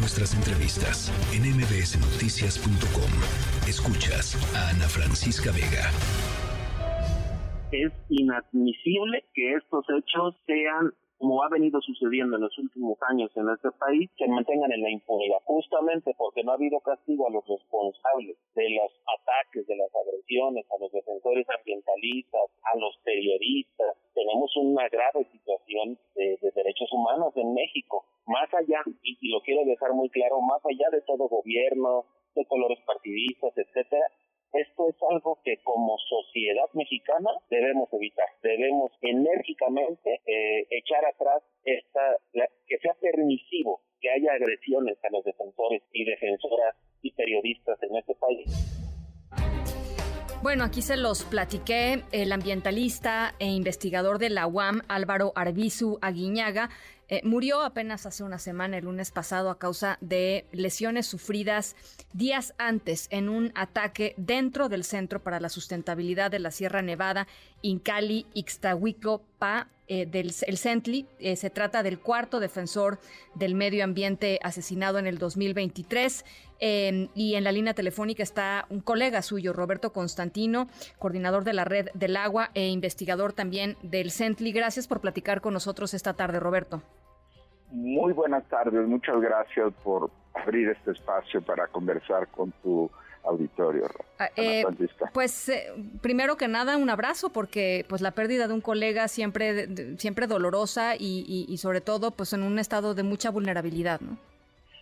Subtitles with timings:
[0.00, 3.12] nuestras entrevistas en mbsnoticias.com.
[3.68, 5.90] Escuchas a Ana Francisca Vega.
[7.70, 13.46] Es inadmisible que estos hechos sean como ha venido sucediendo en los últimos años en
[13.50, 17.46] este país, se mantengan en la impunidad, justamente porque no ha habido castigo a los
[17.46, 22.40] responsables de los ataques, de las agresiones, a los defensores ambientalistas,
[22.72, 23.98] a los periodistas.
[24.14, 29.62] Tenemos una grave situación de, derechos humanos en México, más allá, y, y lo quiero
[29.66, 34.06] dejar muy claro, más allá de todo gobierno, de colores partidistas, etcétera,
[34.52, 38.26] esto es algo que como sociedad mexicana debemos evitar.
[38.42, 42.16] Debemos enérgicamente eh, echar atrás esta,
[42.66, 48.14] que sea permisivo que haya agresiones a los defensores y defensoras y periodistas en este
[48.14, 48.80] país.
[50.42, 52.02] Bueno, aquí se los platiqué.
[52.12, 56.70] El ambientalista e investigador de la UAM, Álvaro Arbizu Aguiñaga,
[57.10, 61.74] eh, murió apenas hace una semana, el lunes pasado, a causa de lesiones sufridas
[62.12, 67.26] días antes en un ataque dentro del Centro para la Sustentabilidad de la Sierra Nevada,
[67.62, 71.04] Incali, Ixtahuico, Pa, eh, del el CENTLI.
[71.18, 73.00] Eh, se trata del cuarto defensor
[73.34, 76.24] del medio ambiente asesinado en el 2023.
[76.60, 80.68] Em, y en la línea telefónica está un colega suyo, Roberto Constantino,
[81.00, 84.52] coordinador de la Red del Agua e investigador también del CENTLI.
[84.52, 86.84] Gracias por platicar con nosotros esta tarde, Roberto.
[87.70, 92.90] Muy buenas tardes, muchas gracias por abrir este espacio para conversar con tu
[93.24, 93.86] auditorio.
[94.18, 94.64] Ah, eh,
[95.12, 99.68] pues eh, primero que nada un abrazo porque pues la pérdida de un colega siempre
[99.98, 104.16] siempre dolorosa y, sobre todo pues en un estado de mucha vulnerabilidad, ¿no?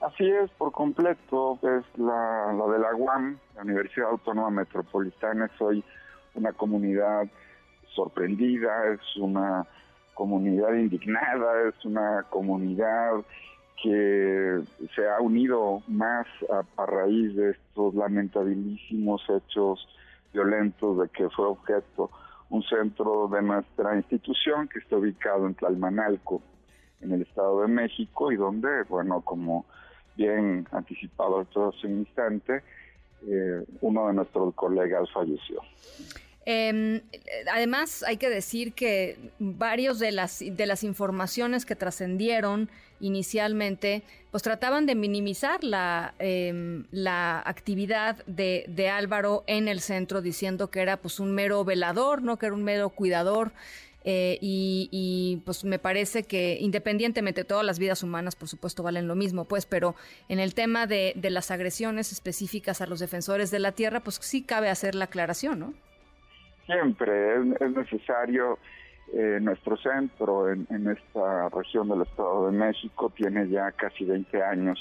[0.00, 5.84] Así es, por completo, es la, de la UAM, la Universidad Autónoma Metropolitana, es hoy
[6.34, 7.28] una comunidad
[7.94, 9.66] sorprendida, es una
[10.20, 13.24] comunidad indignada, es una comunidad
[13.82, 14.60] que
[14.94, 16.26] se ha unido más
[16.76, 19.88] a, raíz de estos lamentabilísimos hechos
[20.30, 22.10] violentos de que fue objeto
[22.50, 26.42] un centro de nuestra institución que está ubicado en Tlalmanalco,
[27.00, 29.64] en el Estado de México, y donde, bueno, como
[30.18, 32.62] bien anticipado hace un instante,
[33.26, 35.62] eh, uno de nuestros colegas falleció.
[36.52, 37.00] Em,
[37.52, 42.68] además, hay que decir que varios de las, de las informaciones que trascendieron
[42.98, 44.02] inicialmente,
[44.32, 50.72] pues trataban de minimizar la, em, la actividad de, de, Álvaro en el centro, diciendo
[50.72, 53.52] que era pues un mero velador, no que era un mero cuidador.
[54.04, 59.14] Eh, y, pues me parece que independientemente todas las vidas humanas por supuesto valen lo
[59.14, 59.94] mismo pues pero
[60.30, 64.18] en el tema de, de las agresiones específicas a los defensores de la tierra pues
[64.22, 65.74] sí cabe hacer la aclaración no
[66.70, 68.58] siempre es, necesario.
[69.12, 74.78] Eh, nuestro centro en, esta región del Estado de México tiene ya casi 20 años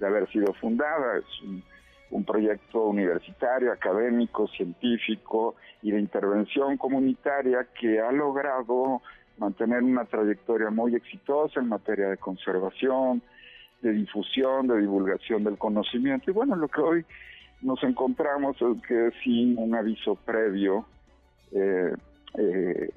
[0.00, 1.18] de haber sido fundada.
[1.18, 1.24] Es
[2.10, 9.02] un, proyecto universitario, académico, científico y de intervención comunitaria que ha logrado
[9.38, 13.20] mantener una trayectoria muy exitosa en materia de conservación,
[13.82, 16.30] de difusión, de divulgación del conocimiento.
[16.30, 17.04] Y bueno, lo que hoy
[17.62, 20.86] nos encontramos es que sin un aviso previo
[21.54, 21.94] eh,
[22.36, 22.90] eh,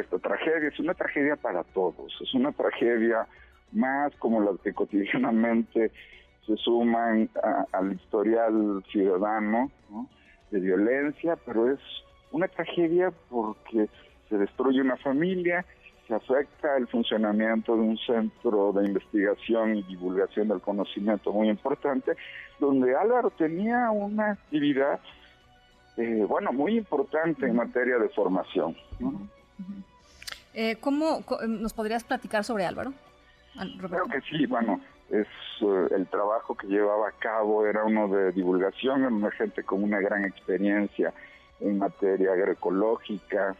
[0.00, 0.68] esta tragedia.
[0.68, 3.26] Es una tragedia para todos, es una tragedia
[3.72, 5.90] más como las que cotidianamente
[6.46, 7.30] se suman
[7.72, 9.70] al historial ciudadano
[10.50, 11.80] de violencia, pero es
[12.32, 13.88] una tragedia porque
[14.28, 15.64] se destruye una familia,
[16.08, 22.12] se afecta el funcionamiento de un centro de investigación y divulgación del conocimiento muy importante,
[22.58, 25.00] donde Álvaro tenía una actividad
[25.96, 28.76] eh, bueno, muy importante en materia de formación.
[30.54, 32.92] Eh, ¿Cómo nos podrías platicar sobre Álvaro?
[33.78, 34.80] Creo que sí, bueno,
[35.10, 35.26] es
[35.60, 39.82] eh, el trabajo que llevaba a cabo era uno de divulgación, era una gente con
[39.82, 41.12] una gran experiencia
[41.60, 43.54] en materia agroecológica,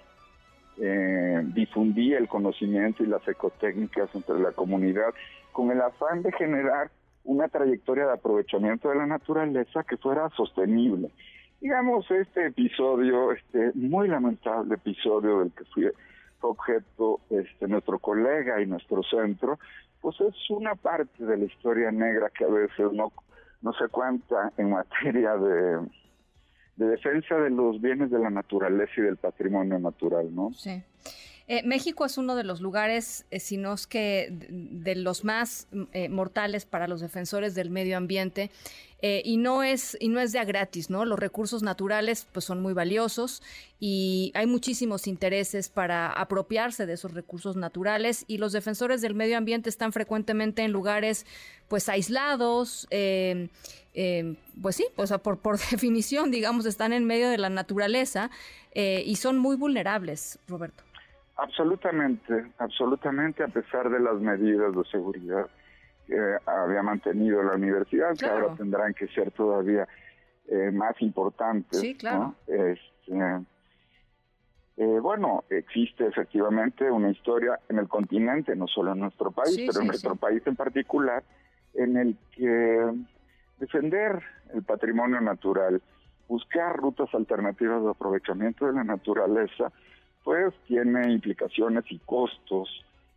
[1.55, 5.13] difundía el conocimiento y las ecotécnicas entre la comunidad
[5.53, 6.91] con el afán de generar
[7.25, 11.11] una trayectoria de aprovechamiento de la naturaleza que fuera sostenible
[11.63, 15.93] digamos, este episodio, este muy lamentable episodio del que fue
[16.41, 19.61] objeto este nuestro colega y nuestro centro,
[20.01, 23.13] pues es una parte de la historia negra que a veces no,
[23.63, 25.87] no se cuenta en materia de,
[26.77, 30.51] de defensa de los bienes de la naturaleza y del patrimonio natural, ¿no?
[30.55, 30.83] Sí.
[31.49, 35.67] Eh, México es uno de los lugares, eh, si no es que de, los más
[35.93, 38.51] eh, mortales para los defensores del medio ambiente.
[39.03, 41.05] y no es y no es de a gratis, ¿no?
[41.05, 43.43] Los recursos naturales pues son muy valiosos
[43.81, 49.37] y hay muchísimos intereses para apropiarse de esos recursos naturales y los defensores del medio
[49.37, 51.27] ambiente están frecuentemente en lugares
[51.67, 58.31] pues aislados, pues sí, pues por, por definición, digamos, están en medio de la naturaleza
[58.73, 60.85] y son muy vulnerables, Roberto.
[61.37, 65.49] Absolutamente, absolutamente, a pesar de las medidas de seguridad
[66.07, 69.89] que había mantenido la universidad, que ahora tendrán que ser todavía
[70.49, 71.81] eh, más importantes.
[71.81, 72.35] Sí, claro.
[72.47, 73.45] Este,
[74.77, 79.81] eh, bueno, existe efectivamente una historia en el continente, no solo en nuestro país, pero
[79.81, 81.23] en nuestro país en particular,
[81.75, 82.93] en el que
[83.59, 84.23] defender
[84.55, 85.81] el patrimonio natural,
[86.29, 89.71] buscar rutas alternativas de aprovechamiento de la naturaleza,
[90.25, 92.69] pues tiene implicaciones y costos.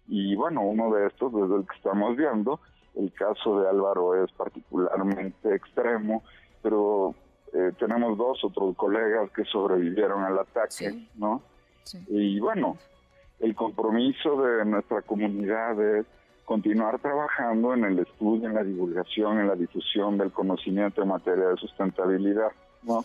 [0.07, 2.59] Y bueno, uno de estos, desde el que estamos viendo,
[2.95, 6.23] el caso de Álvaro es particularmente extremo,
[6.61, 7.15] pero
[7.53, 11.41] eh, tenemos dos otros colegas que sobrevivieron al ataque, ¿no?
[12.07, 12.77] Y bueno,
[13.39, 16.05] el compromiso de nuestra comunidad es
[16.45, 21.49] continuar trabajando en el estudio, en la divulgación, en la difusión del conocimiento en materia
[21.49, 22.51] de sustentabilidad,
[22.83, 23.03] ¿no?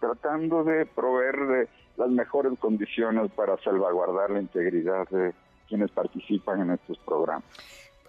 [0.00, 5.32] Tratando de proveer de las mejores condiciones para salvaguardar la integridad de
[5.68, 7.44] quienes participan en estos programas.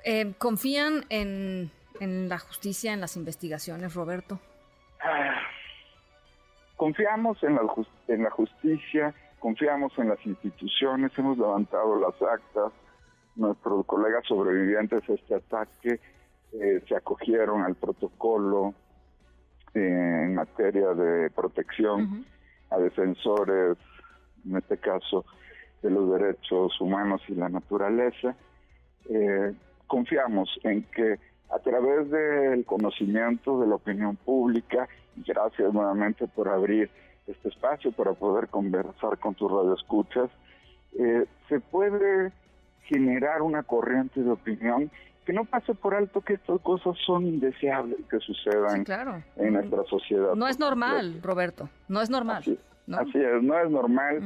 [0.04, 4.40] Eh, ¿Confían en, la justicia, en las investigaciones, Roberto?
[5.02, 5.36] Ah,
[6.76, 7.62] confiamos en la,
[8.08, 12.72] en la justicia, confiamos en las instituciones, hemos levantado las actas,
[13.36, 16.00] nuestros colegas sobrevivientes a este ataque
[16.54, 18.74] eh, se acogieron al protocolo
[19.80, 22.26] en materia de protección
[22.70, 23.78] a defensores,
[24.46, 25.26] en este caso,
[25.82, 28.36] de los derechos humanos y la naturaleza.
[29.10, 29.54] Eh,
[29.88, 31.20] confiamos en que
[31.50, 34.88] a través del conocimiento de la opinión pública,
[35.26, 36.90] gracias nuevamente por abrir
[37.26, 40.30] este espacio para poder conversar con tus radioescuchas,
[41.00, 42.32] eh, se puede
[42.84, 44.90] generar una corriente de opinión
[45.28, 48.86] que no pase por alto que estas cosas son indeseables que sucedan
[49.36, 50.36] en nuestra sociedad.
[50.36, 52.38] No es normal, Roberto, no es normal.
[52.38, 52.58] Así,
[53.20, 54.22] es, no es normal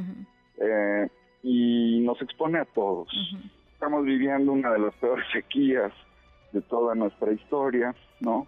[0.58, 1.08] eh,
[1.42, 3.08] y nos expone a todos.
[3.72, 5.92] Estamos viviendo una de las peores sequías
[6.52, 8.46] de toda nuestra historia, ¿no?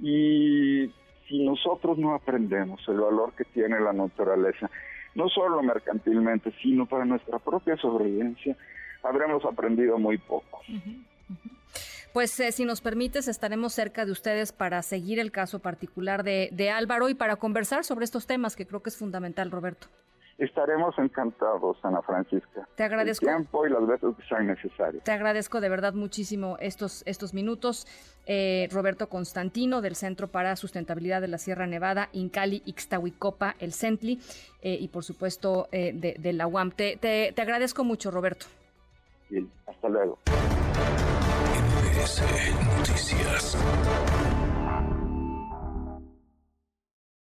[0.00, 0.90] Y
[1.28, 4.68] si nosotros no aprendemos el valor que tiene la naturaleza,
[5.14, 8.56] no solo mercantilmente, sino para nuestra propia sobrevivencia,
[9.04, 10.62] habremos aprendido muy poco.
[12.12, 16.50] Pues eh, si nos permites, estaremos cerca de ustedes para seguir el caso particular de,
[16.52, 19.86] de Álvaro y para conversar sobre estos temas que creo que es fundamental, Roberto.
[20.36, 22.66] Estaremos encantados, Ana Francisca.
[22.74, 23.26] Te agradezco.
[23.26, 25.04] El tiempo y las veces que sean necesarias.
[25.04, 27.86] Te agradezco de verdad muchísimo estos, estos minutos.
[28.26, 34.20] Eh, Roberto Constantino, del Centro para Sustentabilidad de la Sierra Nevada, Incali, Ixtahuicopa, el CENTLI,
[34.62, 36.72] eh, y por supuesto de, la UAM.
[36.72, 38.46] Te, te, te agradezco mucho, Roberto.
[39.66, 40.18] Hasta luego.
[42.02, 42.20] MBS
[42.78, 43.56] Noticias.